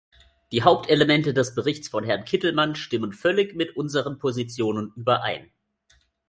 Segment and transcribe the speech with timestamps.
[0.51, 5.51] Die Hauptelemente des Berichts von Herrn Kittelmann stimmen völlig mit unseren Positionen überein.